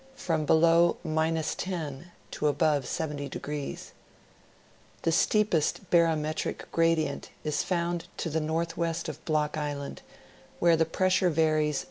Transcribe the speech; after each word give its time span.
(from 0.15 0.45
below 0.47 0.97
10° 1.05 2.05
to 2.31 2.47
above 2.47 2.85
70°); 2.85 3.91
the 5.03 5.11
steepest 5.11 5.87
barometric 5.91 6.65
gradient 6.71 7.29
is 7.43 7.61
found 7.61 8.07
to 8.17 8.27
the 8.31 8.41
northwest 8.41 9.07
of 9.07 9.23
Block 9.25 9.55
Island, 9.59 10.01
where 10.57 10.75
the 10.75 10.85
pressure 10.85 11.29
varies 11.29 11.77
1. 11.77 11.79